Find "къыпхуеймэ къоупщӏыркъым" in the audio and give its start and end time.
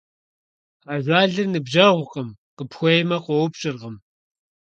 2.57-3.95